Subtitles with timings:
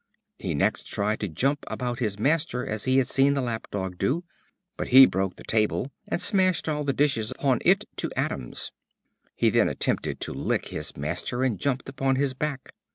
[0.39, 3.99] He next tried to jump about his master as he had seen the Lap dog
[3.99, 4.23] do,
[4.75, 8.71] but he broke the table and smashed all the dishes upon it to atoms.
[9.35, 12.73] He then attempted to lick his master, and jumped upon his back.